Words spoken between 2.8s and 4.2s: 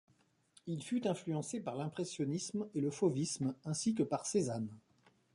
le Fauvisme, ainsi que